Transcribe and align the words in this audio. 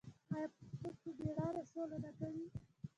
آیا 0.33 0.47
پښتون 0.81 0.93
په 0.99 1.09
میړانه 1.27 1.63
سوله 1.71 1.97
نه 2.05 2.11
کوي؟ 2.19 2.45